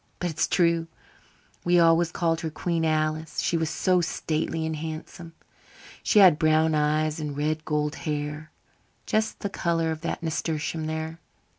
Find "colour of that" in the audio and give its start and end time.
9.51-10.23